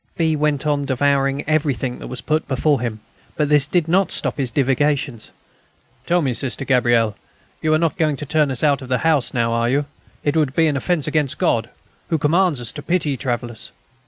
[0.17, 0.35] B.
[0.35, 3.01] went on devouring everything that was put before him;
[3.37, 5.29] but this did not put a stop to his divagations.
[6.07, 7.15] "Tell me, Sister Gabrielle,
[7.61, 9.85] you are not going to turn us out of the house now, are you?
[10.23, 11.69] It would be an offence against God,
[12.09, 13.71] who commands us to pity travellers.